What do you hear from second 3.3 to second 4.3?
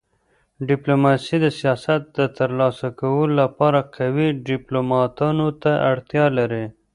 لپاره قوي